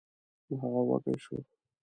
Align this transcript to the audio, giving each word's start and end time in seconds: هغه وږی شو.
هغه 0.61 0.81
وږی 0.87 1.15
شو. 1.23 1.37